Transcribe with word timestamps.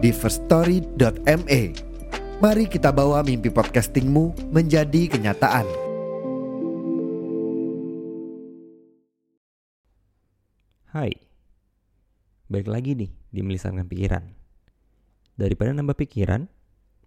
di 0.00 0.16
firststory.me. 0.16 1.62
Mari 2.40 2.64
kita 2.72 2.88
bawa 2.88 3.20
mimpi 3.20 3.52
podcastingmu 3.52 4.48
menjadi 4.48 5.12
kenyataan. 5.12 5.68
Hai, 10.88 11.12
balik 12.48 12.68
lagi 12.72 12.96
nih 12.96 13.12
di 13.28 13.40
melisankan 13.44 13.84
pikiran. 13.84 14.24
Daripada 15.36 15.76
nambah 15.76 15.94
pikiran, 16.00 16.48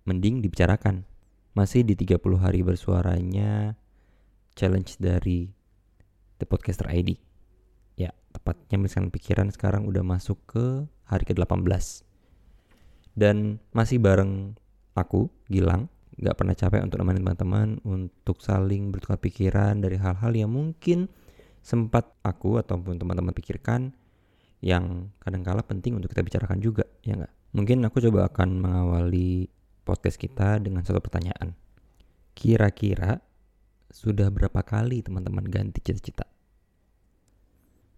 mending 0.06 0.46
dibicarakan. 0.46 1.10
Masih 1.58 1.82
di 1.82 1.98
30 1.98 2.18
hari 2.38 2.62
bersuaranya 2.62 3.74
challenge 4.54 5.02
dari 5.02 5.50
The 6.38 6.46
Podcaster 6.46 6.90
ID. 6.94 7.18
Ya, 7.98 8.14
tepatnya 8.34 8.78
melisankan 8.78 9.10
pikiran 9.10 9.50
sekarang 9.50 9.90
udah 9.90 10.06
masuk 10.06 10.38
ke 10.46 10.86
hari 11.10 11.26
ke-18. 11.26 12.13
Dan 13.14 13.62
masih 13.74 14.02
bareng 14.02 14.58
aku, 14.98 15.30
Gilang, 15.50 15.90
gak 16.18 16.38
pernah 16.38 16.54
capek 16.58 16.82
untuk 16.82 17.02
nemenin 17.02 17.22
teman-teman 17.26 17.68
untuk 17.86 18.42
saling 18.42 18.94
bertukar 18.94 19.18
pikiran 19.22 19.82
dari 19.82 19.98
hal-hal 19.98 20.34
yang 20.34 20.50
mungkin 20.50 21.10
sempat 21.64 22.12
aku 22.22 22.60
ataupun 22.60 23.00
teman-teman 23.00 23.32
pikirkan 23.32 23.94
yang 24.64 25.10
kadangkala 25.20 25.64
penting 25.64 25.98
untuk 25.98 26.12
kita 26.12 26.24
bicarakan 26.24 26.60
juga, 26.64 26.88
ya 27.04 27.20
nggak? 27.20 27.34
Mungkin 27.54 27.86
aku 27.86 28.02
coba 28.10 28.32
akan 28.32 28.50
mengawali 28.64 29.46
podcast 29.84 30.18
kita 30.18 30.58
dengan 30.64 30.82
satu 30.82 31.04
pertanyaan. 31.04 31.54
Kira-kira 32.34 33.22
sudah 33.94 34.32
berapa 34.34 34.64
kali 34.66 35.06
teman-teman 35.06 35.46
ganti 35.46 35.84
cita-cita? 35.84 36.26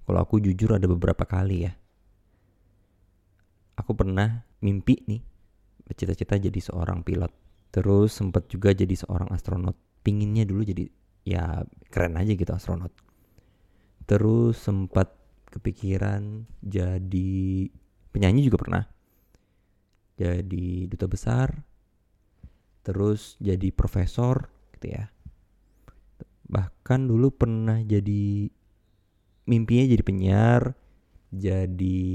Kalau 0.06 0.20
aku 0.22 0.44
jujur 0.44 0.75
ada 0.75 0.86
beberapa 0.86 1.23
kali 1.23 1.70
ya. 1.70 1.73
Aku 3.76 3.92
pernah 3.94 4.44
mimpi 4.64 5.04
nih 5.06 5.22
bercita-cita 5.86 6.40
jadi 6.40 6.59
seorang 6.59 7.04
pilot. 7.04 7.31
Terus 7.70 8.16
sempat 8.16 8.48
juga 8.48 8.72
jadi 8.72 8.95
seorang 8.95 9.30
astronot. 9.36 9.76
Pinginnya 10.02 10.48
dulu 10.48 10.64
jadi 10.64 10.88
ya 11.28 11.66
keren 11.92 12.16
aja 12.16 12.31
gitu 12.31 12.52
astronot. 12.56 12.94
Terus 14.08 14.56
sempat 14.62 15.12
kepikiran 15.52 16.46
jadi 16.64 17.68
penyanyi 18.16 18.48
juga 18.48 18.64
pernah. 18.64 18.84
Jadi 20.16 20.88
duta 20.88 21.06
besar. 21.12 21.52
Terus 22.86 23.36
jadi 23.44 23.73
profesor 23.76 24.48
gitu 24.78 24.96
ya. 24.96 25.12
Bahkan 26.46 27.09
dulu 27.09 27.34
pernah 27.34 27.81
jadi 27.81 28.48
mimpinya 29.50 29.86
jadi 29.90 30.03
penyiar, 30.06 30.64
jadi 31.34 32.06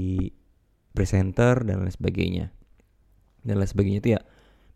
presenter 0.91 1.63
dan 1.63 1.83
lain 1.83 1.93
sebagainya. 1.93 2.51
Dan 3.41 3.57
lain 3.57 3.69
sebagainya 3.69 3.99
itu 4.03 4.09
ya 4.15 4.21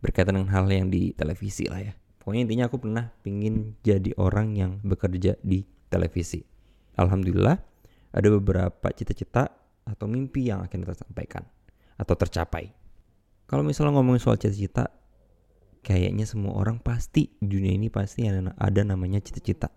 berkaitan 0.02 0.40
dengan 0.40 0.52
hal 0.52 0.66
yang 0.72 0.90
di 0.90 1.12
televisi 1.14 1.68
lah 1.68 1.82
ya. 1.82 1.94
Pokoknya 2.20 2.42
intinya 2.50 2.66
aku 2.66 2.82
pernah 2.82 3.14
pingin 3.22 3.78
jadi 3.86 4.12
orang 4.18 4.58
yang 4.58 4.82
bekerja 4.82 5.38
di 5.46 5.62
televisi. 5.94 6.42
Alhamdulillah 6.98 7.58
ada 8.16 8.28
beberapa 8.32 8.88
cita-cita 8.96 9.52
atau 9.86 10.06
mimpi 10.10 10.50
yang 10.50 10.66
akan 10.66 10.78
kita 10.82 10.96
sampaikan 11.06 11.46
atau 12.02 12.16
tercapai. 12.18 12.74
Kalau 13.46 13.62
misalnya 13.62 13.94
ngomongin 13.94 14.18
soal 14.18 14.42
cita-cita, 14.42 14.90
kayaknya 15.86 16.26
semua 16.26 16.58
orang 16.58 16.82
pasti 16.82 17.30
di 17.38 17.46
dunia 17.46 17.78
ini 17.78 17.94
pasti 17.94 18.26
ada, 18.26 18.58
ada 18.58 18.82
namanya 18.82 19.22
cita-cita. 19.22 19.70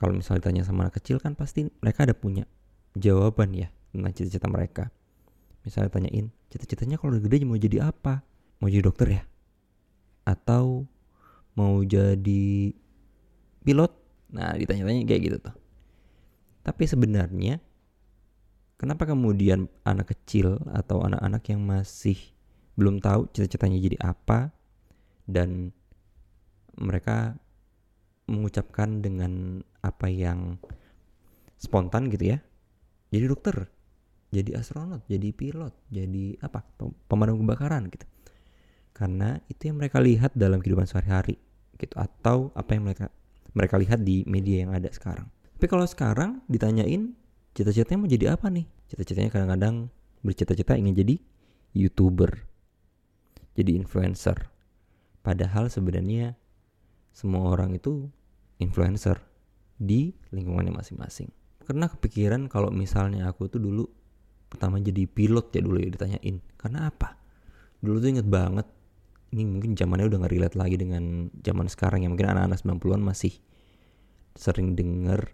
Kalau 0.00 0.16
misalnya 0.16 0.48
ditanya 0.48 0.64
sama 0.64 0.88
anak 0.88 0.96
kecil 0.98 1.20
kan 1.20 1.36
pasti 1.36 1.68
mereka 1.84 2.08
ada 2.08 2.16
punya 2.16 2.48
jawaban 2.96 3.52
ya 3.52 3.68
tentang 3.92 4.12
cita-cita 4.16 4.48
mereka. 4.48 4.84
Misalnya 5.62 5.92
tanyain, 5.94 6.32
cita-citanya 6.50 6.98
kalau 6.98 7.14
udah 7.14 7.22
gede 7.22 7.46
mau 7.46 7.60
jadi 7.60 7.92
apa? 7.92 8.24
Mau 8.58 8.66
jadi 8.66 8.82
dokter 8.82 9.08
ya? 9.20 9.22
Atau 10.26 10.88
mau 11.54 11.78
jadi 11.86 12.74
pilot? 13.62 13.92
Nah 14.32 14.56
ditanya-tanya 14.58 15.06
kayak 15.06 15.22
gitu 15.22 15.38
tuh. 15.38 15.54
Tapi 16.66 16.82
sebenarnya 16.88 17.60
kenapa 18.80 19.06
kemudian 19.06 19.70
anak 19.86 20.16
kecil 20.16 20.58
atau 20.72 21.04
anak-anak 21.06 21.42
yang 21.52 21.62
masih 21.62 22.18
belum 22.74 23.04
tahu 23.04 23.28
cita-citanya 23.30 23.78
jadi 23.78 23.98
apa 24.00 24.50
dan 25.28 25.70
mereka 26.80 27.36
mengucapkan 28.26 29.04
dengan 29.04 29.60
apa 29.84 30.08
yang 30.08 30.56
spontan 31.60 32.08
gitu 32.08 32.34
ya. 32.34 32.38
Jadi 33.12 33.24
dokter, 33.28 33.68
jadi 34.32 34.56
astronot, 34.56 35.04
jadi 35.06 35.28
pilot, 35.36 35.76
jadi 35.92 36.40
apa? 36.40 36.64
Pemadam 37.06 37.36
kebakaran 37.44 37.92
gitu. 37.92 38.08
Karena 38.96 39.36
itu 39.52 39.68
yang 39.68 39.76
mereka 39.76 40.00
lihat 40.00 40.32
dalam 40.32 40.64
kehidupan 40.64 40.88
sehari-hari 40.88 41.36
gitu 41.76 41.92
atau 42.00 42.48
apa 42.56 42.72
yang 42.72 42.88
mereka 42.88 43.12
mereka 43.52 43.76
lihat 43.76 44.00
di 44.00 44.24
media 44.24 44.64
yang 44.64 44.72
ada 44.72 44.88
sekarang. 44.88 45.28
Tapi 45.60 45.66
kalau 45.68 45.84
sekarang 45.84 46.40
ditanyain 46.48 47.12
cita-citanya 47.52 47.98
mau 48.00 48.08
jadi 48.08 48.26
apa 48.32 48.48
nih? 48.48 48.64
Cita-citanya 48.88 49.28
kadang-kadang 49.28 49.92
bercita-cita 50.24 50.80
ingin 50.80 50.96
jadi 50.96 51.14
YouTuber. 51.76 52.32
Jadi 53.52 53.76
influencer. 53.76 54.48
Padahal 55.20 55.68
sebenarnya 55.68 56.34
semua 57.12 57.52
orang 57.52 57.76
itu 57.76 58.08
influencer 58.56 59.20
di 59.76 60.16
lingkungannya 60.32 60.72
masing-masing. 60.72 61.28
Karena 61.62 61.86
kepikiran 61.86 62.48
kalau 62.48 62.72
misalnya 62.72 63.28
aku 63.28 63.46
tuh 63.52 63.60
dulu 63.60 63.84
pertama 64.52 64.76
jadi 64.76 65.08
pilot 65.08 65.48
ya 65.56 65.60
dulu 65.64 65.80
ya 65.80 65.88
ditanyain. 65.88 66.36
Karena 66.60 66.92
apa? 66.92 67.16
Dulu 67.80 67.96
tuh 67.96 68.10
inget 68.12 68.28
banget 68.28 68.68
ini 69.32 69.48
mungkin 69.48 69.72
zamannya 69.72 70.12
udah 70.12 70.18
gak 70.28 70.32
relate 70.36 70.56
lagi 70.60 70.76
dengan 70.76 71.32
zaman 71.40 71.66
sekarang 71.66 72.04
ya 72.04 72.12
mungkin 72.12 72.36
anak-anak 72.36 72.60
90-an 72.60 73.00
masih 73.00 73.32
sering 74.36 74.76
denger 74.76 75.32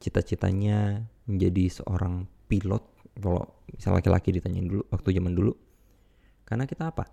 cita-citanya 0.00 1.08
menjadi 1.24 1.80
seorang 1.80 2.28
pilot 2.44 2.84
kalau 3.16 3.48
misal 3.72 3.96
laki-laki 3.96 4.36
ditanyain 4.36 4.68
dulu 4.68 4.84
waktu 4.92 5.16
zaman 5.16 5.32
dulu 5.32 5.56
karena 6.44 6.68
kita 6.68 6.92
apa 6.92 7.08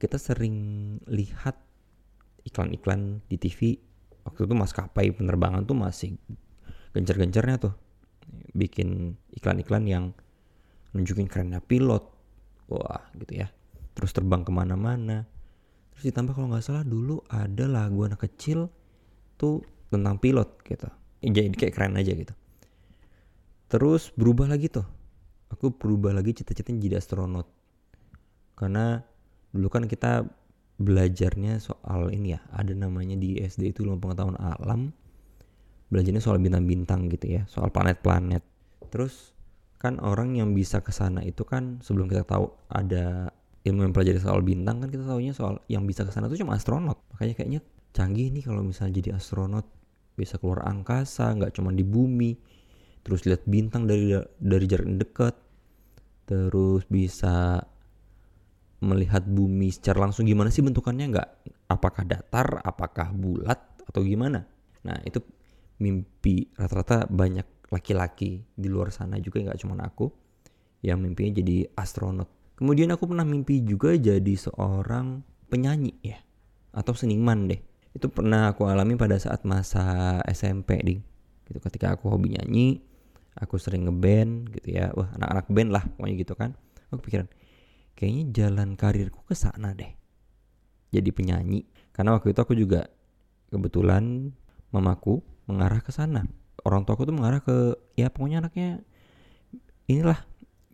kita 0.00 0.16
sering 0.16 0.56
lihat 1.06 1.60
iklan-iklan 2.48 3.20
di 3.28 3.36
TV 3.36 3.76
waktu 4.24 4.48
itu 4.48 4.54
maskapai 4.56 5.12
penerbangan 5.12 5.68
tuh 5.68 5.76
masih 5.76 6.16
gencar-gencarnya 6.96 7.56
tuh 7.60 7.74
bikin 8.56 9.20
iklan-iklan 9.36 9.84
yang 9.84 10.04
nunjukin 10.92 11.28
kerennya 11.28 11.60
pilot. 11.64 12.04
Wah 12.72 13.02
gitu 13.16 13.44
ya. 13.44 13.48
Terus 13.92 14.12
terbang 14.16 14.44
ke 14.44 14.52
mana-mana. 14.52 15.28
Terus 15.92 16.08
ditambah 16.08 16.32
kalau 16.32 16.48
nggak 16.52 16.64
salah 16.64 16.84
dulu 16.84 17.20
ada 17.28 17.68
lagu 17.68 18.08
anak 18.08 18.24
kecil 18.24 18.72
tuh 19.36 19.60
tentang 19.92 20.16
pilot 20.16 20.48
gitu. 20.64 20.88
Jadi 21.20 21.52
kayak 21.52 21.74
keren 21.76 22.00
aja 22.00 22.12
gitu. 22.16 22.32
Terus 23.68 24.12
berubah 24.16 24.48
lagi 24.48 24.72
tuh. 24.72 24.84
Aku 25.52 25.76
berubah 25.76 26.16
lagi 26.16 26.32
cita-citanya 26.32 26.80
jadi 26.80 26.96
astronot. 27.00 27.44
Karena 28.56 29.00
dulu 29.52 29.68
kan 29.68 29.84
kita 29.84 30.24
belajarnya 30.80 31.60
soal 31.60 32.10
ini 32.10 32.34
ya 32.34 32.40
ada 32.50 32.72
namanya 32.72 33.14
di 33.14 33.36
SD 33.38 33.76
itu 33.76 33.84
ilmu 33.84 34.00
pengetahuan 34.00 34.40
alam. 34.40 34.96
Belajarnya 35.92 36.24
soal 36.24 36.40
bintang-bintang 36.40 37.12
gitu 37.12 37.36
ya 37.36 37.42
soal 37.48 37.68
planet-planet. 37.68 38.40
Terus 38.88 39.36
kan 39.82 39.98
orang 39.98 40.38
yang 40.38 40.54
bisa 40.54 40.78
ke 40.78 40.94
sana 40.94 41.26
itu 41.26 41.42
kan 41.42 41.82
sebelum 41.82 42.06
kita 42.06 42.22
tahu 42.22 42.46
ada 42.70 43.34
ilmu 43.66 43.90
yang 43.90 43.92
pelajari 43.94 44.22
soal 44.22 44.38
bintang 44.38 44.78
kan 44.78 44.88
kita 44.94 45.02
tahunya 45.02 45.34
soal 45.34 45.58
yang 45.66 45.82
bisa 45.90 46.06
ke 46.06 46.14
sana 46.14 46.30
itu 46.30 46.46
cuma 46.46 46.54
astronot. 46.54 47.02
Makanya 47.10 47.34
kayaknya 47.34 47.60
canggih 47.90 48.30
nih 48.30 48.46
kalau 48.46 48.62
misalnya 48.62 49.02
jadi 49.02 49.18
astronot. 49.18 49.66
Bisa 50.14 50.38
keluar 50.38 50.62
angkasa 50.70 51.34
nggak 51.34 51.58
cuma 51.58 51.74
di 51.74 51.82
bumi. 51.82 52.38
Terus 53.02 53.26
lihat 53.26 53.42
bintang 53.50 53.90
dari 53.90 54.14
dari 54.38 54.66
jarak 54.70 54.86
dekat. 55.02 55.34
Terus 56.30 56.86
bisa 56.86 57.58
melihat 58.82 59.26
bumi 59.26 59.70
secara 59.74 60.06
langsung 60.06 60.30
gimana 60.30 60.50
sih 60.50 60.62
bentukannya 60.62 61.10
nggak? 61.10 61.28
Apakah 61.70 62.06
datar 62.06 62.62
apakah 62.62 63.10
bulat 63.10 63.58
atau 63.82 64.02
gimana? 64.06 64.46
Nah 64.86 64.98
itu 65.02 65.18
mimpi 65.82 66.50
rata-rata 66.54 67.10
banyak 67.10 67.61
laki-laki 67.72 68.44
di 68.52 68.68
luar 68.68 68.92
sana 68.92 69.16
juga 69.16 69.40
nggak 69.40 69.58
cuma 69.64 69.80
aku 69.80 70.12
yang 70.84 71.00
mimpinya 71.00 71.40
jadi 71.40 71.72
astronot. 71.72 72.28
Kemudian 72.60 72.92
aku 72.92 73.08
pernah 73.08 73.24
mimpi 73.24 73.64
juga 73.64 73.96
jadi 73.96 74.34
seorang 74.36 75.24
penyanyi 75.48 75.96
ya 76.04 76.20
atau 76.76 76.92
seniman 76.92 77.48
deh. 77.48 77.58
Itu 77.96 78.12
pernah 78.12 78.52
aku 78.52 78.68
alami 78.68 79.00
pada 79.00 79.16
saat 79.16 79.48
masa 79.48 80.20
SMP 80.28 80.84
ding. 80.84 81.00
Gitu 81.48 81.58
ketika 81.64 81.96
aku 81.96 82.12
hobi 82.12 82.36
nyanyi 82.36 82.84
aku 83.40 83.56
sering 83.56 83.88
ngeband 83.88 84.52
gitu 84.52 84.76
ya. 84.76 84.92
Wah 84.92 85.08
anak-anak 85.16 85.46
band 85.48 85.70
lah 85.72 85.84
pokoknya 85.96 86.14
gitu 86.20 86.34
kan. 86.36 86.50
Aku 86.92 87.00
pikiran 87.00 87.26
kayaknya 87.96 88.24
jalan 88.36 88.76
karirku 88.76 89.24
ke 89.24 89.32
sana 89.32 89.72
deh 89.72 89.96
jadi 90.92 91.08
penyanyi. 91.08 91.64
Karena 91.96 92.20
waktu 92.20 92.36
itu 92.36 92.40
aku 92.44 92.52
juga 92.52 92.84
kebetulan 93.48 94.32
mamaku 94.72 95.24
mengarah 95.48 95.80
ke 95.80 95.92
sana 95.92 96.24
orang 96.62 96.86
tuaku 96.86 97.06
tuh 97.08 97.14
mengarah 97.14 97.42
ke 97.42 97.74
ya 97.98 98.08
pokoknya 98.08 98.46
anaknya 98.46 98.82
inilah 99.90 100.22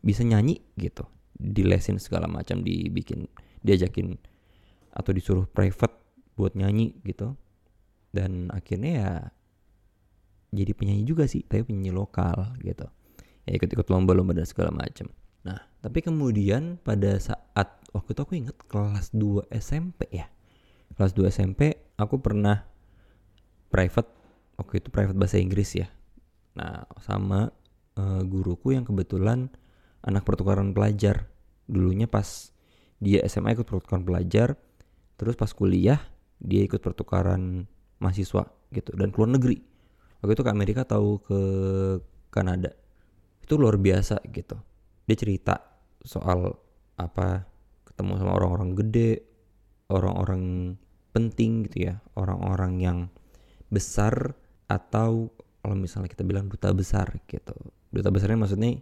bisa 0.04 0.22
nyanyi 0.24 0.60
gitu. 0.76 1.04
Dilesin 1.38 2.02
segala 2.02 2.26
macam 2.26 2.62
dibikin 2.62 3.30
diajakin 3.62 4.18
atau 4.94 5.10
disuruh 5.14 5.46
private 5.48 5.94
buat 6.34 6.54
nyanyi 6.54 6.98
gitu. 7.02 7.34
Dan 8.12 8.48
akhirnya 8.52 8.90
ya 8.92 9.12
jadi 10.48 10.72
penyanyi 10.72 11.04
juga 11.04 11.28
sih 11.28 11.44
tapi 11.44 11.68
penyanyi 11.68 11.92
lokal 11.92 12.56
gitu. 12.64 12.88
Ya 13.48 13.56
ikut-ikut 13.56 13.88
lomba-lomba 13.88 14.36
dan 14.36 14.48
segala 14.48 14.72
macam. 14.72 15.08
Nah 15.44 15.60
tapi 15.80 16.04
kemudian 16.04 16.80
pada 16.80 17.16
saat 17.20 17.80
waktu 17.94 18.10
itu 18.12 18.20
aku 18.20 18.34
inget 18.36 18.56
kelas 18.68 19.12
2 19.14 19.48
SMP 19.54 20.08
ya. 20.12 20.28
Kelas 20.96 21.12
2 21.14 21.28
SMP 21.30 21.92
aku 21.96 22.18
pernah 22.18 22.66
private 23.68 24.17
waktu 24.58 24.82
itu 24.82 24.90
private 24.90 25.16
bahasa 25.16 25.38
Inggris 25.38 25.78
ya. 25.78 25.88
Nah 26.58 26.84
sama 27.00 27.48
uh, 27.94 28.22
guruku 28.26 28.74
yang 28.74 28.84
kebetulan 28.84 29.48
anak 30.02 30.26
pertukaran 30.26 30.74
pelajar. 30.74 31.30
Dulunya 31.70 32.10
pas 32.10 32.50
dia 32.98 33.22
SMA 33.30 33.54
ikut 33.54 33.64
pertukaran 33.64 34.02
pelajar 34.02 34.58
terus 35.18 35.34
pas 35.38 35.50
kuliah 35.50 35.98
dia 36.42 36.62
ikut 36.66 36.82
pertukaran 36.82 37.66
mahasiswa 38.02 38.50
gitu 38.74 38.90
dan 38.98 39.14
keluar 39.14 39.30
negeri. 39.38 39.62
Waktu 40.18 40.34
itu 40.34 40.42
ke 40.42 40.50
Amerika 40.50 40.82
tahu 40.82 41.22
ke 41.22 41.40
Kanada. 42.34 42.74
Itu 43.38 43.54
luar 43.54 43.78
biasa 43.78 44.18
gitu. 44.34 44.58
Dia 45.06 45.16
cerita 45.16 45.54
soal 46.02 46.50
apa 46.98 47.46
ketemu 47.86 48.18
sama 48.18 48.32
orang-orang 48.34 48.74
gede 48.74 49.22
orang-orang 49.88 50.74
penting 51.14 51.66
gitu 51.66 51.90
ya 51.90 51.94
orang-orang 52.14 52.72
yang 52.78 52.98
besar 53.72 54.36
atau 54.68 55.32
kalau 55.64 55.74
misalnya 55.74 56.12
kita 56.12 56.22
bilang 56.22 56.46
duta 56.46 56.70
besar 56.70 57.08
gitu. 57.26 57.56
Duta 57.88 58.12
besarnya 58.12 58.38
maksudnya 58.38 58.78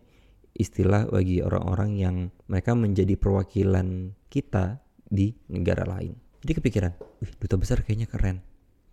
istilah 0.57 1.07
bagi 1.09 1.41
orang-orang 1.41 1.91
yang 1.97 2.17
mereka 2.51 2.75
menjadi 2.75 3.15
perwakilan 3.15 4.13
kita 4.29 4.83
di 5.07 5.33
negara 5.49 5.87
lain. 5.87 6.19
Jadi 6.43 6.53
kepikiran 6.63 6.93
wih 7.23 7.33
duta 7.39 7.57
besar 7.57 7.87
kayaknya 7.87 8.11
keren. 8.11 8.43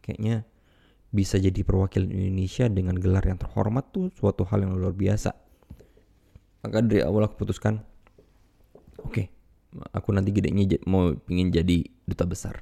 Kayaknya 0.06 0.46
bisa 1.14 1.38
jadi 1.38 1.62
perwakilan 1.62 2.10
Indonesia 2.10 2.66
dengan 2.70 2.98
gelar 2.98 3.26
yang 3.26 3.38
terhormat 3.38 3.94
tuh 3.94 4.10
suatu 4.14 4.46
hal 4.50 4.66
yang 4.66 4.74
luar 4.74 4.94
biasa. 4.94 5.34
Maka 6.64 6.80
dari 6.82 7.04
awal 7.04 7.28
aku 7.28 7.44
putuskan 7.44 7.84
oke 9.04 9.12
okay, 9.12 9.26
aku 9.92 10.10
nanti 10.16 10.32
gedenya 10.32 10.80
mau 10.88 11.12
ingin 11.28 11.50
jadi 11.54 11.78
duta 12.06 12.26
besar. 12.26 12.62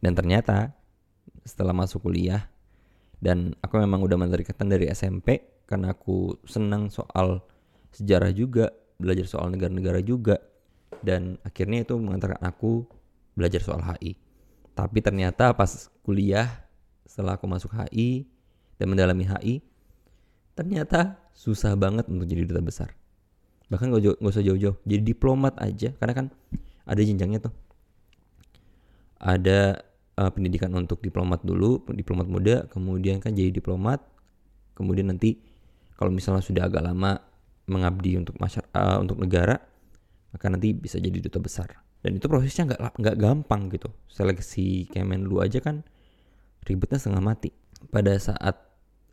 Dan 0.00 0.16
ternyata 0.16 0.72
setelah 1.44 1.76
masuk 1.76 2.08
kuliah 2.08 2.48
dan 3.20 3.52
aku 3.60 3.76
memang 3.76 4.00
udah 4.00 4.16
menarikatan 4.16 4.66
dari 4.72 4.88
SMP 4.88 5.44
karena 5.68 5.92
aku 5.92 6.40
senang 6.48 6.88
soal 6.88 7.44
sejarah 7.92 8.32
juga 8.32 8.72
belajar 8.96 9.28
soal 9.28 9.52
negara-negara 9.52 10.00
juga 10.00 10.40
dan 11.00 11.40
akhirnya 11.44 11.84
itu 11.84 11.96
mengantarkan 11.96 12.40
aku 12.42 12.84
belajar 13.36 13.60
soal 13.64 13.80
HI. 13.80 14.16
Tapi 14.74 14.98
ternyata 15.04 15.52
pas 15.52 15.88
kuliah 16.04 16.48
setelah 17.04 17.36
aku 17.36 17.46
masuk 17.48 17.72
HI 17.72 18.28
dan 18.80 18.92
mendalami 18.92 19.28
HI, 19.28 19.60
ternyata 20.56 21.20
susah 21.36 21.76
banget 21.76 22.08
untuk 22.08 22.28
jadi 22.28 22.44
duta 22.48 22.62
besar. 22.64 22.92
Bahkan 23.70 23.86
gak 23.94 24.18
usah 24.18 24.42
jauh-jauh, 24.42 24.76
jadi 24.82 25.02
diplomat 25.04 25.54
aja, 25.62 25.94
karena 25.96 26.14
kan 26.16 26.26
ada 26.88 27.00
jenjangnya 27.00 27.50
tuh. 27.50 27.54
Ada 29.20 29.89
uh, 30.20 30.28
pendidikan 30.28 30.68
untuk 30.76 31.00
diplomat 31.00 31.40
dulu, 31.40 31.80
diplomat 31.96 32.28
muda, 32.28 32.68
kemudian 32.68 33.16
kan 33.24 33.32
jadi 33.32 33.48
diplomat, 33.48 34.04
kemudian 34.76 35.08
nanti 35.08 35.40
kalau 35.96 36.12
misalnya 36.12 36.44
sudah 36.44 36.68
agak 36.68 36.84
lama 36.84 37.16
mengabdi 37.64 38.20
untuk 38.20 38.36
masyarakat, 38.36 38.68
uh, 38.76 39.00
untuk 39.00 39.16
negara, 39.16 39.56
maka 40.36 40.46
nanti 40.52 40.76
bisa 40.76 41.00
jadi 41.00 41.24
duta 41.24 41.40
besar. 41.40 41.80
Dan 42.00 42.16
itu 42.16 42.28
prosesnya 42.28 42.68
nggak 42.68 42.96
nggak 42.96 43.16
gampang 43.20 43.68
gitu. 43.72 43.92
Seleksi 44.08 44.88
Kemenlu 44.88 45.40
aja 45.44 45.60
kan 45.60 45.84
ribetnya 46.64 46.96
setengah 46.96 47.20
mati. 47.20 47.52
Pada 47.92 48.16
saat 48.16 48.56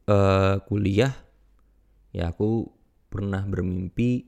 uh, 0.07 0.59
kuliah 0.67 1.11
ya 2.15 2.31
aku 2.31 2.67
pernah 3.11 3.43
bermimpi 3.43 4.27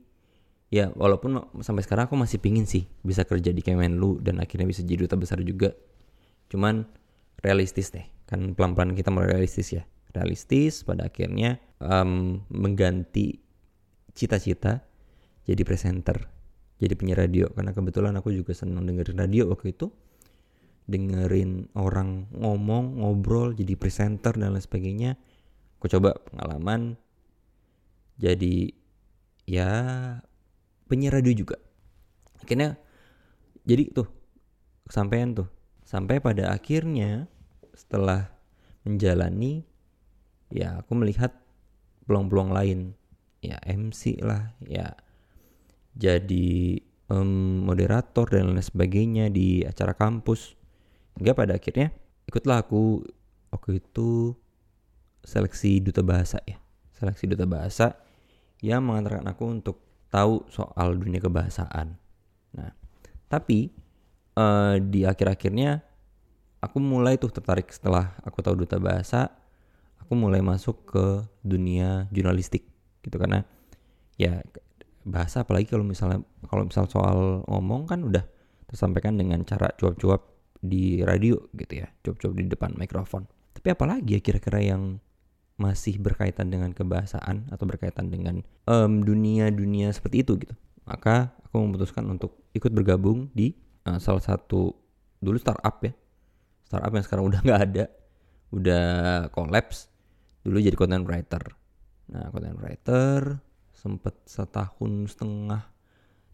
ya 0.69 0.91
walaupun 0.93 1.59
sampai 1.63 1.83
sekarang 1.83 2.11
aku 2.11 2.15
masih 2.19 2.37
pingin 2.39 2.67
sih 2.67 2.85
bisa 3.01 3.23
kerja 3.25 3.49
di 3.49 3.63
Kemenlu 3.63 4.19
dan 4.21 4.43
akhirnya 4.43 4.67
bisa 4.67 4.83
jadi 4.85 5.07
duta 5.07 5.15
besar 5.15 5.41
juga 5.41 5.73
cuman 6.49 6.85
realistis 7.39 7.93
deh 7.93 8.03
kan 8.29 8.53
pelan-pelan 8.53 8.93
kita 8.93 9.09
mulai 9.09 9.33
realistis 9.33 9.73
ya. 9.73 9.83
Realistis 10.13 10.85
pada 10.85 11.09
akhirnya 11.09 11.57
um, 11.81 12.45
mengganti 12.53 13.41
cita-cita 14.13 14.85
jadi 15.49 15.65
presenter 15.65 16.29
jadi 16.77 16.93
penyiar 16.93 17.25
radio. 17.25 17.49
Karena 17.49 17.73
kebetulan 17.73 18.13
aku 18.21 18.29
juga 18.29 18.53
senang 18.53 18.85
dengerin 18.85 19.17
radio 19.17 19.49
waktu 19.49 19.73
itu. 19.73 19.89
Dengerin 20.89 21.73
orang 21.73 22.29
ngomong 22.33 23.01
ngobrol 23.01 23.57
jadi 23.57 23.73
presenter 23.73 24.37
dan 24.37 24.53
lain 24.53 24.61
sebagainya. 24.61 25.17
Aku 25.81 25.89
coba 25.89 26.17
pengalaman 26.21 27.01
jadi 28.21 28.73
ya 29.49 29.71
penyiar 30.85 31.17
radio 31.17 31.33
juga. 31.33 31.57
Akhirnya 32.45 32.77
jadi 33.65 33.89
tuh 33.89 34.09
kesampaian 34.85 35.33
tuh 35.33 35.58
sampai 35.89 36.21
pada 36.21 36.53
akhirnya 36.53 37.25
setelah 37.73 38.29
menjalani 38.85 39.65
ya 40.53 40.85
aku 40.85 40.93
melihat 40.93 41.33
peluang-peluang 42.05 42.53
lain. 42.53 42.79
Ya 43.41 43.57
MC 43.65 44.21
lah 44.21 44.53
ya. 44.61 44.93
Jadi 45.97 46.77
um, 47.09 47.65
moderator 47.65 48.29
dan 48.29 48.53
lain 48.53 48.61
sebagainya 48.61 49.33
di 49.33 49.65
acara 49.65 49.97
kampus. 49.97 50.53
Hingga 51.17 51.33
pada 51.33 51.57
akhirnya 51.57 51.89
ikutlah 52.29 52.61
aku 52.61 53.01
waktu 53.49 53.81
itu 53.81 54.37
seleksi 55.25 55.81
duta 55.81 56.05
bahasa 56.05 56.37
ya. 56.45 56.61
Seleksi 56.93 57.25
duta 57.33 57.49
bahasa 57.49 57.97
yang 58.61 58.85
mengantarkan 58.85 59.25
aku 59.25 59.43
untuk 59.49 59.81
tahu 60.13 60.45
soal 60.53 60.99
dunia 60.99 61.23
kebahasaan. 61.23 61.97
Nah 62.53 62.71
tapi 63.31 63.71
uh, 64.35 64.75
di 64.77 65.07
akhir-akhirnya 65.07 65.81
aku 66.59 66.77
mulai 66.83 67.15
tuh 67.15 67.31
tertarik 67.31 67.71
setelah 67.71 68.17
aku 68.27 68.43
tahu 68.43 68.65
duta 68.65 68.77
bahasa 68.77 69.31
aku 70.03 70.17
mulai 70.17 70.41
masuk 70.41 70.89
ke 70.89 71.05
dunia 71.45 72.09
jurnalistik 72.09 72.65
gitu. 73.05 73.15
Karena 73.21 73.45
ya 74.17 74.41
bahasa 75.05 75.45
apalagi 75.45 75.69
kalau 75.69 75.85
misalnya 75.85 76.25
kalau 76.49 76.65
misal 76.65 76.89
soal 76.89 77.45
ngomong 77.45 77.85
kan 77.85 78.01
udah 78.03 78.25
tersampaikan 78.65 79.15
dengan 79.21 79.45
cara 79.45 79.69
cuap-cuap 79.77 80.25
di 80.59 80.99
radio 81.05 81.39
gitu 81.55 81.85
ya 81.85 81.87
cuap-cuap 82.01 82.33
di 82.33 82.49
depan 82.49 82.73
mikrofon. 82.75 83.29
Tapi 83.53 83.69
apalagi 83.69 84.17
ya 84.17 84.21
kira-kira 84.25 84.59
yang 84.59 84.97
masih 85.59 85.99
berkaitan 85.99 86.49
dengan 86.49 86.71
kebahasaan 86.71 87.51
atau 87.51 87.65
berkaitan 87.67 88.09
dengan 88.09 88.41
um, 88.65 89.03
dunia-dunia 89.03 89.91
seperti 89.91 90.23
itu 90.23 90.39
gitu. 90.39 90.55
Maka 90.87 91.35
aku 91.45 91.61
memutuskan 91.61 92.07
untuk 92.09 92.49
ikut 92.57 92.71
bergabung 92.73 93.29
di 93.35 93.53
uh, 93.89 93.97
salah 93.97 94.21
satu 94.21 94.69
dulu 95.17 95.37
startup 95.41 95.81
ya. 95.81 95.93
Startup 96.69 96.93
yang 96.93 97.05
sekarang 97.05 97.25
udah 97.33 97.39
nggak 97.45 97.61
ada. 97.73 97.85
Udah 98.53 98.85
collapse. 99.33 99.89
Dulu 100.45 100.61
jadi 100.61 100.77
content 100.77 101.05
writer. 101.05 101.41
Nah 102.13 102.29
content 102.29 102.57
writer 102.61 103.41
sempet 103.73 104.13
setahun 104.29 105.17
setengah. 105.17 105.65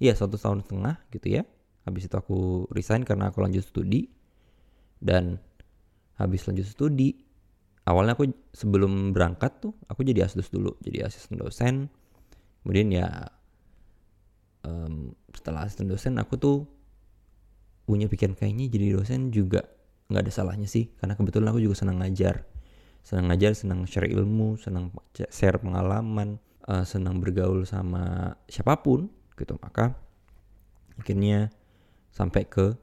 Iya 0.04 0.14
satu 0.20 0.36
tahun 0.36 0.68
setengah 0.68 0.96
gitu 1.16 1.40
ya. 1.40 1.44
Habis 1.88 2.12
itu 2.12 2.16
aku 2.18 2.68
resign 2.76 3.08
karena 3.08 3.32
aku 3.32 3.40
lanjut 3.40 3.64
studi. 3.64 4.12
Dan 5.00 5.40
habis 6.16 6.48
lanjut 6.48 6.68
studi 6.68 7.16
awalnya 7.86 8.18
aku 8.18 8.32
sebelum 8.56 9.14
berangkat 9.14 9.62
tuh 9.62 9.74
aku 9.88 10.04
jadi 10.04 10.28
asdos 10.28 10.52
dulu. 10.52 10.76
Jadi 10.84 11.06
asisten 11.06 11.40
dosen. 11.40 11.88
Kemudian 12.66 12.90
ya 12.90 13.08
um, 14.66 15.14
setelah 15.32 15.70
asisten 15.70 15.86
dosen 15.86 16.18
aku 16.18 16.36
tuh 16.36 16.58
punya 17.86 18.10
pikiran 18.10 18.34
kayaknya 18.34 18.66
jadi 18.70 18.98
dosen 18.98 19.30
juga 19.30 19.66
nggak 20.10 20.22
ada 20.26 20.32
salahnya 20.34 20.68
sih. 20.70 20.92
Karena 20.98 21.14
kebetulan 21.18 21.50
aku 21.54 21.62
juga 21.62 21.78
senang 21.78 22.02
ngajar. 22.02 22.46
Senang 23.06 23.30
ngajar 23.30 23.54
senang 23.54 23.86
share 23.86 24.10
ilmu 24.10 24.58
senang 24.58 24.90
share 25.14 25.62
pengalaman 25.62 26.42
uh, 26.66 26.82
senang 26.82 27.22
bergaul 27.22 27.64
sama 27.64 28.34
siapa 28.50 28.82
pun 28.82 29.10
gitu. 29.38 29.56
Maka 29.62 29.94
akhirnya 30.98 31.54
sampai 32.10 32.50
ke 32.50 32.74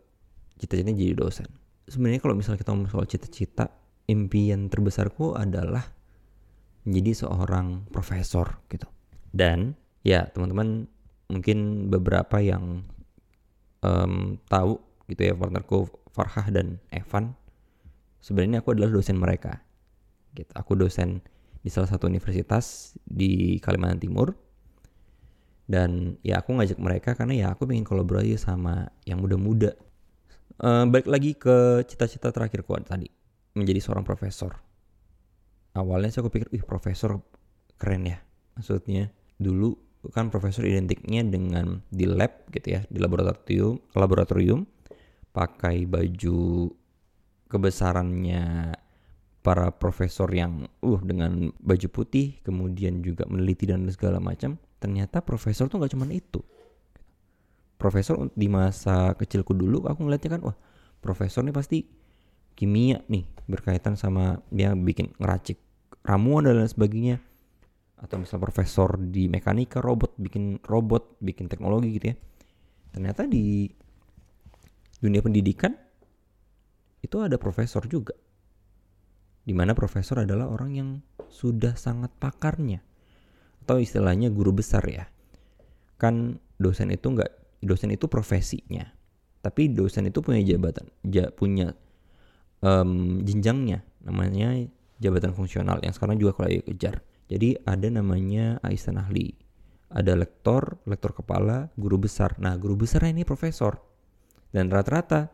cita-citanya 0.63 0.95
jadi 0.95 1.15
dosen. 1.19 1.49
Sebenarnya 1.91 2.23
kalau 2.23 2.39
misalnya 2.39 2.63
kita 2.63 2.71
ngomong 2.71 2.91
soal 2.91 3.07
cita-cita 3.11 3.67
impian 4.07 4.71
terbesarku 4.71 5.35
adalah 5.35 5.83
menjadi 6.87 7.27
seorang 7.27 7.91
profesor 7.91 8.63
gitu. 8.71 8.87
Dan 9.31 9.75
ya 10.07 10.27
teman-teman 10.31 10.87
mungkin 11.31 11.89
beberapa 11.89 12.39
yang 12.43 12.85
um, 13.83 14.39
tahu 14.47 14.79
gitu 15.13 15.29
ya 15.29 15.35
partnerku 15.37 15.93
Farhah 16.17 16.49
dan 16.49 16.81
Evan. 16.89 17.37
Sebenarnya 18.25 18.65
aku 18.65 18.73
adalah 18.73 18.89
dosen 18.89 19.21
mereka. 19.21 19.61
Gitu 20.33 20.49
aku 20.57 20.73
dosen 20.73 21.21
di 21.61 21.69
salah 21.69 21.89
satu 21.93 22.09
universitas 22.09 22.97
di 23.05 23.61
Kalimantan 23.61 24.01
Timur. 24.01 24.33
Dan 25.69 26.21
ya 26.25 26.41
aku 26.41 26.57
ngajak 26.57 26.81
mereka 26.81 27.13
karena 27.13 27.35
ya 27.37 27.47
aku 27.53 27.69
pengen 27.69 27.85
kolaborasi 27.85 28.41
sama 28.41 28.89
yang 29.05 29.21
muda-muda. 29.21 29.77
Uh, 30.61 30.85
balik 30.89 31.09
lagi 31.09 31.33
ke 31.33 31.83
cita-cita 31.89 32.29
terakhirku 32.29 32.77
tadi 32.85 33.09
menjadi 33.57 33.81
seorang 33.81 34.05
profesor. 34.05 34.61
Awalnya 35.73 36.13
sih 36.13 36.21
aku 36.21 36.29
pikir 36.29 36.49
ih 36.53 36.65
profesor 36.65 37.21
keren 37.81 38.05
ya. 38.05 38.21
Maksudnya 38.53 39.09
dulu 39.41 39.73
kan 40.13 40.35
profesor 40.35 40.67
identiknya 40.67 41.23
dengan 41.23 41.79
di 41.87 42.11
lab 42.11 42.51
gitu 42.51 42.75
ya 42.75 42.81
di 42.91 42.99
laboratorium 42.99 43.79
laboratorium 43.95 44.67
pakai 45.33 45.89
baju 45.89 46.69
kebesarannya 47.49 48.73
para 49.43 49.75
profesor 49.75 50.31
yang 50.31 50.71
uh 50.81 51.01
dengan 51.03 51.51
baju 51.59 51.89
putih 51.91 52.39
kemudian 52.47 53.03
juga 53.03 53.27
meneliti 53.27 53.67
dan 53.67 53.85
segala 53.91 54.23
macam 54.23 54.57
ternyata 54.79 55.21
profesor 55.21 55.67
tuh 55.67 55.83
nggak 55.83 55.93
cuma 55.93 56.07
itu. 56.09 56.41
Profesor 57.77 58.31
di 58.39 58.47
masa 58.47 59.19
kecilku 59.19 59.59
dulu 59.59 59.91
aku 59.91 60.07
ngeliatnya 60.07 60.39
kan 60.39 60.43
wah 60.47 60.57
profesor 61.03 61.43
nih 61.43 61.51
pasti 61.51 61.79
kimia 62.55 63.03
nih 63.11 63.27
berkaitan 63.51 63.99
sama 63.99 64.39
dia 64.55 64.71
bikin 64.79 65.11
ngeracik 65.19 65.59
ramuan 66.07 66.47
dan 66.47 66.63
lain 66.63 66.71
sebagainya. 66.71 67.17
Atau 67.99 68.23
misal 68.23 68.39
profesor 68.39 68.99
di 68.99 69.27
mekanika 69.27 69.83
robot 69.83 70.15
bikin 70.19 70.63
robot 70.63 71.19
bikin 71.19 71.51
teknologi 71.51 71.99
gitu 71.99 72.07
ya. 72.15 72.17
Ternyata 72.95 73.27
di 73.27 73.67
dunia 75.03 75.19
pendidikan 75.19 75.75
itu 77.03 77.19
ada 77.19 77.35
profesor 77.37 77.83
juga. 77.91 78.15
Di 79.43 79.51
mana 79.51 79.75
profesor 79.75 80.23
adalah 80.23 80.47
orang 80.47 80.71
yang 80.71 80.89
sudah 81.27 81.75
sangat 81.75 82.15
pakarnya. 82.23 82.79
Atau 83.67 83.83
istilahnya 83.83 84.31
guru 84.31 84.55
besar 84.55 84.87
ya. 84.87 85.11
Kan 85.99 86.39
dosen 86.63 86.95
itu 86.95 87.11
enggak 87.11 87.35
dosen 87.59 87.91
itu 87.91 88.07
profesinya. 88.07 88.87
Tapi 89.43 89.75
dosen 89.75 90.07
itu 90.07 90.23
punya 90.23 90.39
jabatan 90.47 90.87
ja, 91.03 91.35
punya 91.35 91.75
um, 92.63 93.19
jenjangnya. 93.27 93.83
Namanya 94.07 94.63
jabatan 95.03 95.35
fungsional 95.35 95.83
yang 95.83 95.91
sekarang 95.91 96.23
juga 96.23 96.39
kalau 96.39 96.55
kejar. 96.63 97.03
Jadi 97.27 97.59
ada 97.67 97.91
namanya 97.91 98.63
asisten 98.63 99.03
ahli. 99.03 99.35
Ada 99.91 100.15
lektor 100.15 100.79
lektor 100.87 101.19
kepala 101.19 101.75
guru 101.75 101.99
besar. 101.99 102.39
Nah 102.39 102.55
guru 102.55 102.79
besar 102.87 103.11
ini 103.11 103.27
profesor 103.27 103.92
dan 104.53 104.69
rata-rata 104.69 105.33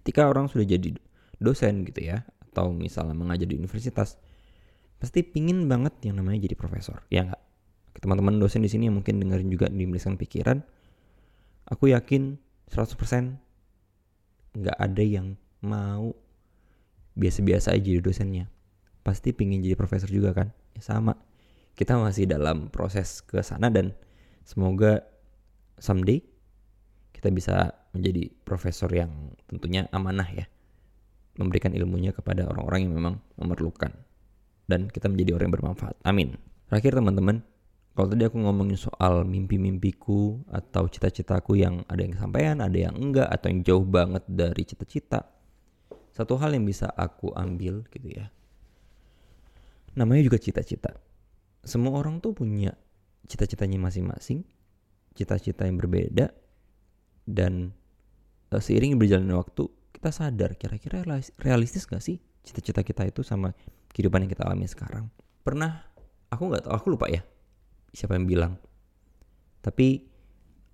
ketika 0.00 0.28
orang 0.28 0.46
sudah 0.46 0.64
jadi 0.64 0.96
dosen 1.40 1.88
gitu 1.88 2.04
ya 2.04 2.24
atau 2.52 2.72
misalnya 2.72 3.16
mengajar 3.16 3.48
di 3.48 3.56
universitas 3.56 4.20
pasti 5.00 5.24
pingin 5.24 5.64
banget 5.64 5.96
yang 6.04 6.20
namanya 6.20 6.44
jadi 6.44 6.56
profesor. 6.56 7.00
Ya 7.08 7.24
nggak? 7.24 7.42
Teman-teman 8.00 8.40
dosen 8.40 8.64
di 8.64 8.68
sini 8.68 8.88
yang 8.88 9.00
mungkin 9.00 9.20
dengerin 9.20 9.48
juga 9.48 9.66
dimiliki 9.68 10.08
pikiran 10.16 10.60
aku 11.70 11.94
yakin 11.94 12.36
100% 12.68 14.58
nggak 14.58 14.78
ada 14.78 15.02
yang 15.06 15.38
mau 15.62 16.12
biasa-biasa 17.14 17.72
aja 17.72 17.80
jadi 17.80 18.02
dosennya. 18.02 18.50
Pasti 19.06 19.30
pingin 19.32 19.62
jadi 19.62 19.78
profesor 19.78 20.10
juga 20.10 20.34
kan? 20.34 20.50
Ya 20.74 20.82
sama. 20.82 21.16
Kita 21.78 21.96
masih 21.96 22.28
dalam 22.28 22.68
proses 22.68 23.22
ke 23.24 23.40
sana 23.40 23.70
dan 23.72 23.94
semoga 24.44 25.06
someday 25.80 26.20
kita 27.14 27.32
bisa 27.32 27.79
menjadi 27.90 28.30
profesor 28.46 28.90
yang 28.90 29.34
tentunya 29.50 29.90
amanah 29.90 30.28
ya 30.30 30.46
memberikan 31.38 31.72
ilmunya 31.72 32.12
kepada 32.12 32.44
orang-orang 32.46 32.86
yang 32.86 32.94
memang 32.94 33.14
memerlukan 33.40 33.94
dan 34.68 34.86
kita 34.86 35.10
menjadi 35.10 35.34
orang 35.34 35.50
yang 35.50 35.56
bermanfaat. 35.56 35.96
Amin. 36.06 36.38
Terakhir 36.70 36.94
teman-teman, 37.00 37.42
kalau 37.96 38.06
tadi 38.06 38.22
aku 38.22 38.38
ngomongin 38.38 38.78
soal 38.78 39.26
mimpi-mimpiku 39.26 40.46
atau 40.46 40.86
cita-citaku 40.86 41.58
yang 41.58 41.82
ada 41.90 42.06
yang 42.06 42.14
kesampaian, 42.14 42.56
ada 42.62 42.78
yang 42.78 42.94
enggak 42.94 43.26
atau 43.26 43.50
yang 43.50 43.60
jauh 43.66 43.86
banget 43.86 44.22
dari 44.30 44.62
cita-cita. 44.62 45.26
Satu 46.14 46.38
hal 46.38 46.54
yang 46.54 46.62
bisa 46.62 46.86
aku 46.94 47.34
ambil 47.34 47.82
gitu 47.90 48.08
ya. 48.14 48.30
Namanya 49.98 50.22
juga 50.22 50.38
cita-cita. 50.38 50.94
Semua 51.66 51.98
orang 51.98 52.22
tuh 52.22 52.30
punya 52.30 52.70
cita-citanya 53.26 53.82
masing-masing, 53.82 54.46
cita-cita 55.18 55.66
yang 55.66 55.82
berbeda 55.82 56.30
dan 57.26 57.74
seiring 58.58 58.98
berjalannya 58.98 59.38
waktu 59.38 59.70
kita 59.94 60.10
sadar 60.10 60.58
kira-kira 60.58 61.06
realistis 61.38 61.86
gak 61.86 62.02
sih 62.02 62.18
cita-cita 62.42 62.82
kita 62.82 63.06
itu 63.06 63.22
sama 63.22 63.54
kehidupan 63.92 64.26
yang 64.26 64.32
kita 64.32 64.46
alami 64.46 64.66
sekarang. 64.66 65.06
Pernah, 65.44 65.84
aku 66.32 66.42
nggak 66.48 66.66
tahu, 66.66 66.72
aku 66.72 66.86
lupa 66.94 67.06
ya 67.10 67.22
siapa 67.90 68.16
yang 68.16 68.26
bilang. 68.26 68.52
Tapi 69.60 70.06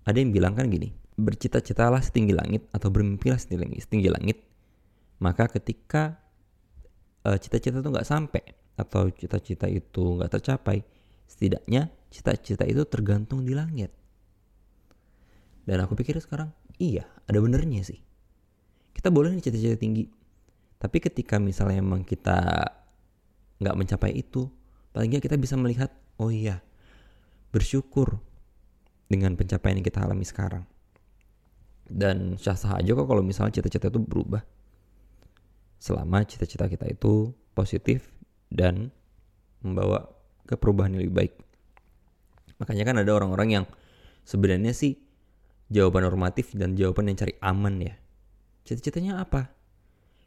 ada 0.07 0.17
yang 0.17 0.31
bilang 0.31 0.55
kan 0.55 0.69
gini, 0.71 0.93
bercita-citalah 1.17 1.99
setinggi 1.99 2.31
langit 2.31 2.69
atau 2.71 2.87
bermimpilah 2.93 3.35
setinggi 3.35 3.61
langit. 3.67 3.79
Setinggi 3.83 4.09
langit. 4.09 4.37
Maka 5.17 5.49
ketika 5.49 6.21
uh, 7.25 7.37
cita-cita 7.41 7.81
itu 7.81 7.89
nggak 7.89 8.07
sampai 8.07 8.43
atau 8.77 9.09
cita-cita 9.09 9.65
itu 9.65 10.21
nggak 10.21 10.39
tercapai, 10.39 10.85
setidaknya 11.25 11.89
cita-cita 12.13 12.63
itu 12.63 12.85
tergantung 12.85 13.43
di 13.43 13.57
langit. 13.57 13.91
Dan 15.67 15.83
aku 15.83 15.99
pikir 15.99 16.15
sekarang, 16.23 16.53
iya, 16.81 17.05
ada 17.25 17.37
benernya 17.41 17.83
sih. 17.83 17.99
Kita 18.93 19.13
boleh 19.13 19.37
nih 19.37 19.43
cita-cita 19.45 19.77
tinggi. 19.77 20.09
Tapi 20.77 20.97
ketika 21.01 21.41
misalnya 21.41 21.81
emang 21.81 22.05
kita 22.05 22.65
nggak 23.57 23.75
mencapai 23.77 24.13
itu 24.13 24.45
paling 24.93 25.09
nggak 25.09 25.25
kita 25.25 25.37
bisa 25.41 25.57
melihat 25.57 25.89
oh 26.21 26.29
iya 26.29 26.61
bersyukur 27.49 28.21
dengan 29.09 29.33
pencapaian 29.33 29.81
yang 29.81 29.87
kita 29.87 30.03
alami 30.03 30.25
sekarang. 30.25 30.63
Dan 31.87 32.35
sah-sah 32.35 32.77
aja 32.77 32.91
kok 32.93 33.07
kalau 33.07 33.23
misalnya 33.23 33.57
cita-cita 33.57 33.87
itu 33.87 34.01
berubah. 34.03 34.43
Selama 35.79 36.25
cita-cita 36.27 36.67
kita 36.67 36.85
itu 36.89 37.31
positif 37.55 38.11
dan 38.51 38.91
membawa 39.63 40.05
ke 40.45 40.59
perubahan 40.59 40.93
yang 40.93 41.07
lebih 41.07 41.15
baik. 41.15 41.33
Makanya 42.59 42.83
kan 42.85 42.95
ada 42.99 43.11
orang-orang 43.13 43.49
yang 43.61 43.65
sebenarnya 44.27 44.75
sih 44.75 45.06
jawaban 45.67 46.07
normatif 46.07 46.55
dan 46.55 46.75
jawaban 46.75 47.11
yang 47.11 47.19
cari 47.19 47.35
aman 47.43 47.75
ya 47.83 47.95
Cita-citanya 48.67 49.23
apa? 49.23 49.55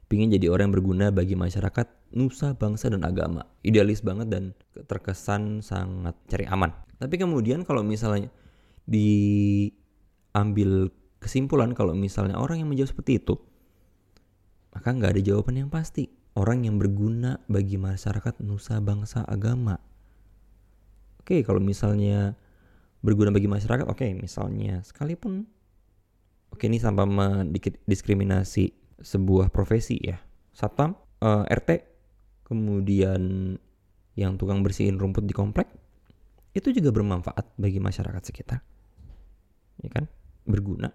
Pingin 0.08 0.32
jadi 0.32 0.48
orang 0.48 0.72
yang 0.72 0.80
berguna 0.80 1.12
bagi 1.12 1.36
masyarakat, 1.36 2.16
nusa, 2.16 2.56
bangsa, 2.56 2.88
dan 2.88 3.04
agama. 3.04 3.44
Idealis 3.60 4.00
banget 4.00 4.32
dan 4.32 4.56
terkesan 4.88 5.60
sangat 5.60 6.16
cari 6.24 6.48
aman. 6.48 6.72
Tapi 6.96 7.20
kemudian 7.20 7.68
kalau 7.68 7.84
misalnya 7.84 8.32
diambil 8.88 10.88
kesimpulan 11.20 11.76
kalau 11.76 11.92
misalnya 11.92 12.40
orang 12.40 12.64
yang 12.64 12.72
menjawab 12.72 12.96
seperti 12.96 13.20
itu, 13.20 13.36
maka 14.72 14.88
nggak 14.88 15.20
ada 15.20 15.20
jawaban 15.20 15.60
yang 15.60 15.68
pasti. 15.68 16.08
Orang 16.32 16.64
yang 16.64 16.80
berguna 16.80 17.44
bagi 17.44 17.76
masyarakat, 17.76 18.40
nusa, 18.40 18.80
bangsa, 18.80 19.20
agama. 19.28 19.76
Oke, 21.20 21.44
kalau 21.44 21.60
misalnya 21.60 22.40
berguna 23.00 23.32
bagi 23.32 23.48
masyarakat, 23.48 23.88
oke, 23.88 24.06
misalnya 24.16 24.84
sekalipun 24.84 25.48
Oke 26.50 26.66
ini 26.66 26.82
tanpa 26.82 27.06
mendiskriminasi 27.06 28.74
sebuah 29.00 29.54
profesi 29.54 29.96
ya. 30.02 30.18
Satpam, 30.50 30.98
uh, 31.22 31.46
eh, 31.46 31.56
RT, 31.56 31.70
kemudian 32.44 33.54
yang 34.18 34.34
tukang 34.36 34.60
bersihin 34.60 34.98
rumput 34.98 35.24
di 35.24 35.32
komplek, 35.32 35.70
itu 36.52 36.74
juga 36.74 36.90
bermanfaat 36.90 37.54
bagi 37.54 37.78
masyarakat 37.78 38.22
sekitar. 38.26 38.58
Ya 39.80 39.88
kan? 39.94 40.04
Berguna. 40.44 40.90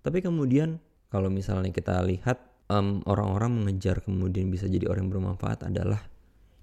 Tapi 0.00 0.22
kemudian 0.22 0.78
kalau 1.10 1.28
misalnya 1.28 1.74
kita 1.74 2.00
lihat 2.06 2.40
orang 2.72 3.04
orang-orang 3.04 3.50
mengejar 3.52 4.00
kemudian 4.00 4.48
bisa 4.48 4.64
jadi 4.64 4.88
orang 4.88 5.04
yang 5.04 5.12
bermanfaat 5.12 5.68
adalah 5.68 6.00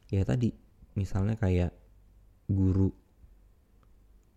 ya 0.10 0.26
tadi 0.26 0.50
misalnya 0.98 1.38
kayak 1.38 1.70
guru 2.50 2.90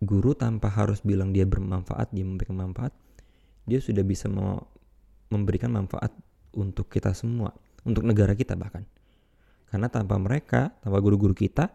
guru 0.03 0.35
tanpa 0.37 0.69
harus 0.69 1.01
bilang 1.01 1.31
dia 1.31 1.47
bermanfaat 1.47 2.11
dia 2.11 2.23
memberikan 2.23 2.59
manfaat 2.59 2.93
dia 3.63 3.79
sudah 3.79 4.03
bisa 4.03 4.27
memberikan 5.31 5.71
manfaat 5.71 6.11
untuk 6.53 6.91
kita 6.91 7.15
semua, 7.15 7.55
untuk 7.87 8.03
negara 8.03 8.35
kita 8.35 8.53
bahkan. 8.59 8.83
Karena 9.71 9.89
tanpa 9.89 10.19
mereka, 10.21 10.75
tanpa 10.83 11.01
guru-guru 11.01 11.33
kita, 11.33 11.71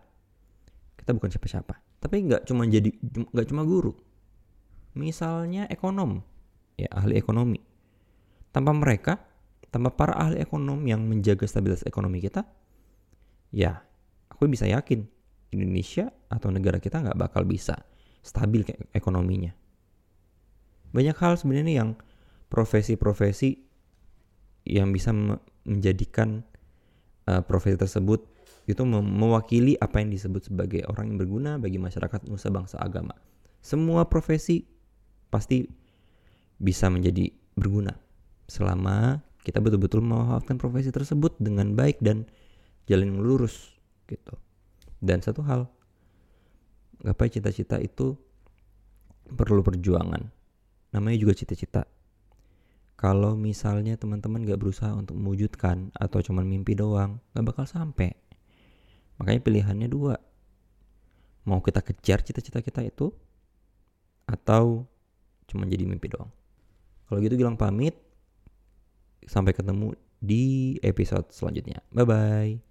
kita 0.95 1.11
bukan 1.17 1.29
siapa-siapa. 1.33 1.75
Tapi 1.99 2.17
nggak 2.31 2.47
cuma 2.47 2.63
jadi 2.69 2.95
nggak 3.03 3.47
cuma 3.51 3.67
guru. 3.67 3.91
Misalnya 4.95 5.67
ekonom, 5.67 6.23
ya 6.79 6.87
ahli 6.95 7.19
ekonomi. 7.19 7.59
Tanpa 8.55 8.71
mereka, 8.71 9.19
tanpa 9.75 9.91
para 9.97 10.15
ahli 10.15 10.39
ekonomi 10.39 10.95
yang 10.95 11.03
menjaga 11.03 11.43
stabilitas 11.49 11.83
ekonomi 11.89 12.23
kita, 12.23 12.47
ya 13.51 13.83
aku 14.31 14.47
bisa 14.47 14.71
yakin 14.71 15.03
Indonesia 15.51 16.13
atau 16.31 16.53
negara 16.55 16.79
kita 16.79 17.03
nggak 17.03 17.19
bakal 17.19 17.43
bisa 17.49 17.75
stabil 18.29 18.69
ekonominya. 18.93 19.57
Banyak 20.93 21.17
hal 21.17 21.41
sebenarnya 21.41 21.85
yang 21.85 21.91
profesi-profesi 22.53 23.65
yang 24.69 24.93
bisa 24.93 25.17
menjadikan 25.65 26.45
uh, 27.25 27.41
profesi 27.41 27.81
tersebut 27.81 28.25
itu 28.69 28.85
mewakili 28.85 29.81
apa 29.81 30.05
yang 30.05 30.13
disebut 30.13 30.53
sebagai 30.53 30.85
orang 30.93 31.17
yang 31.17 31.19
berguna 31.25 31.57
bagi 31.57 31.81
masyarakat 31.81 32.29
nusa 32.29 32.53
bangsa 32.53 32.77
agama. 32.77 33.17
Semua 33.65 34.05
profesi 34.05 34.69
pasti 35.33 35.65
bisa 36.61 36.93
menjadi 36.93 37.33
berguna 37.57 37.97
selama 38.45 39.25
kita 39.41 39.65
betul-betul 39.65 40.05
memanfaatkan 40.05 40.61
profesi 40.61 40.93
tersebut 40.93 41.41
dengan 41.41 41.73
baik 41.73 41.97
dan 42.05 42.29
jalan 42.85 43.17
yang 43.17 43.21
lurus 43.25 43.73
gitu. 44.05 44.37
Dan 45.01 45.25
satu 45.25 45.41
hal, 45.49 45.73
gapai 47.03 47.29
cita-cita 47.31 47.79
itu 47.79 48.17
perlu 49.29 49.61
perjuangan. 49.61 50.29
Namanya 50.95 51.19
juga 51.21 51.37
cita-cita. 51.37 51.85
Kalau 52.99 53.39
misalnya 53.39 53.95
teman-teman 53.95 54.43
gak 54.43 54.59
berusaha 54.59 54.91
untuk 54.91 55.15
mewujudkan 55.15 55.95
atau 55.95 56.19
cuma 56.19 56.43
mimpi 56.43 56.75
doang, 56.75 57.23
gak 57.37 57.47
bakal 57.47 57.65
sampai. 57.69 58.11
Makanya 59.23 59.41
pilihannya 59.45 59.87
dua. 59.87 60.19
Mau 61.47 61.63
kita 61.63 61.79
kejar 61.85 62.27
cita-cita 62.27 62.59
kita 62.59 62.83
itu 62.83 63.15
atau 64.27 64.85
cuma 65.47 65.65
jadi 65.65 65.87
mimpi 65.87 66.11
doang. 66.11 66.29
Kalau 67.07 67.19
gitu 67.23 67.39
bilang 67.39 67.57
pamit. 67.57 67.95
Sampai 69.29 69.53
ketemu 69.53 69.93
di 70.19 70.77
episode 70.81 71.29
selanjutnya. 71.31 71.85
Bye 71.93 72.07
bye. 72.09 72.68